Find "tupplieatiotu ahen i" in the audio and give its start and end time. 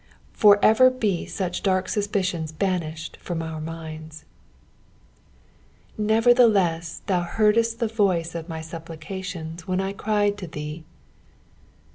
8.61-9.93